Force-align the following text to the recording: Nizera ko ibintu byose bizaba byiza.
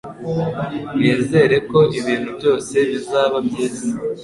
Nizera 0.99 1.57
ko 1.69 1.79
ibintu 1.99 2.29
byose 2.37 2.75
bizaba 2.89 3.37
byiza. 3.47 3.85